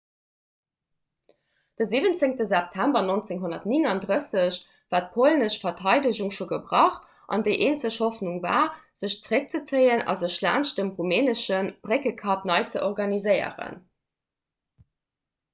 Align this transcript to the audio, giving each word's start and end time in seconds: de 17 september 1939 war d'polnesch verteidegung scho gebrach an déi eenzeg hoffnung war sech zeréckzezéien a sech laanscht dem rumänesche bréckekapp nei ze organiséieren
de 1.79 1.85
17 1.89 2.45
september 2.45 3.01
1939 3.09 4.65
war 4.93 5.03
d'polnesch 5.09 5.59
verteidegung 5.65 6.33
scho 6.39 6.47
gebrach 6.53 6.97
an 7.37 7.45
déi 7.49 7.55
eenzeg 7.67 7.99
hoffnung 8.07 8.41
war 8.47 8.65
sech 9.03 9.19
zeréckzezéien 9.29 10.05
a 10.09 10.17
sech 10.25 10.39
laanscht 10.49 10.81
dem 10.83 10.93
rumänesche 11.01 11.63
bréckekapp 11.87 12.51
nei 12.55 12.61
ze 12.75 12.85
organiséieren 12.91 13.79